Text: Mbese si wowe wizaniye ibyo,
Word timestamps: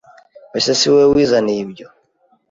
Mbese 0.49 0.69
si 0.79 0.85
wowe 0.91 1.07
wizaniye 1.13 1.59
ibyo, 1.65 1.87